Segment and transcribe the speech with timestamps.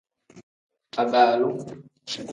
[1.01, 1.49] Abaalu.